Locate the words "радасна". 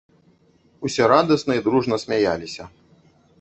1.11-1.59